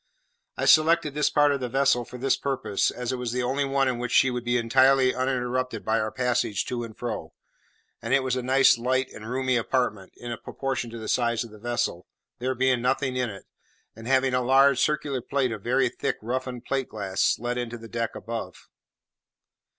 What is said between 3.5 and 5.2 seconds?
one in which she would be entirely